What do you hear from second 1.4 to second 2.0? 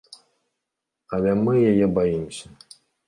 мы яе